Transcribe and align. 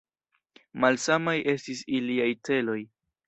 Malsamaj 0.85 1.35
estis 1.55 1.83
iliaj 1.99 2.29
celoj. 2.49 2.81